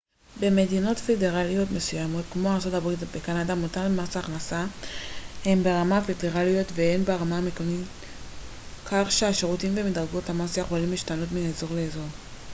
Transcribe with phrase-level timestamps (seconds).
[0.39, 4.65] במדינות פדרליות מסוימות כמו ארצות הברית וקנדה מוטל מס הכנסה
[5.45, 7.87] הן ברמה הפדרלית והן ברמה המקומית
[8.85, 12.07] כך שהשיעורים ומדרגות המס יכולים להשתנות מאזור לאזור